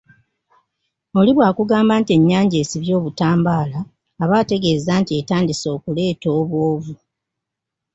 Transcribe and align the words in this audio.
Oli 1.19 1.31
bw'akugamba 1.33 1.93
nti 2.01 2.11
ennyanja 2.17 2.57
esibye 2.63 2.93
obutambaala 2.99 3.79
aba 4.23 4.35
ategeeza 4.41 4.91
nti 5.01 5.11
etandise 5.21 5.67
okuleeta 5.75 6.27
obwovu 6.39 6.93